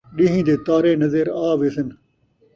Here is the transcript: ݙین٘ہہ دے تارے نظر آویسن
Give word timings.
ݙین٘ہہ 0.15 0.41
دے 0.47 0.55
تارے 0.65 0.91
نظر 1.03 1.25
آویسن 1.49 1.87